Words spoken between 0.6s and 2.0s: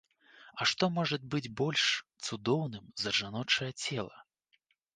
А што можа быць больш